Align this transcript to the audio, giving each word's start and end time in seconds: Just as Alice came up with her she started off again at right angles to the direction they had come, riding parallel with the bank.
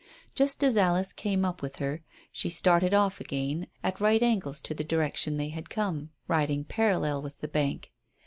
Just 0.33 0.63
as 0.63 0.79
Alice 0.79 1.13
came 1.13 1.45
up 1.45 1.61
with 1.61 1.75
her 1.75 2.01
she 2.31 2.49
started 2.49 2.91
off 2.91 3.21
again 3.21 3.67
at 3.83 4.01
right 4.01 4.23
angles 4.23 4.59
to 4.61 4.73
the 4.73 4.83
direction 4.83 5.37
they 5.37 5.49
had 5.49 5.69
come, 5.69 6.09
riding 6.27 6.63
parallel 6.63 7.21
with 7.21 7.39
the 7.39 7.47
bank. 7.47 7.91